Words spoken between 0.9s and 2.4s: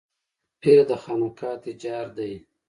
خانقاه تجار دی.